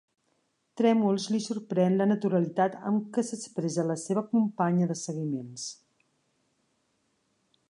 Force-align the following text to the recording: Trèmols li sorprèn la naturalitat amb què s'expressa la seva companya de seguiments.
Trèmols 0.79 1.27
li 1.35 1.41
sorprèn 1.47 1.97
la 1.99 2.07
naturalitat 2.13 2.79
amb 2.93 3.13
què 3.17 3.27
s'expressa 3.29 3.87
la 3.93 4.01
seva 4.07 4.27
companya 4.35 4.89
de 4.95 5.01
seguiments. 5.07 5.71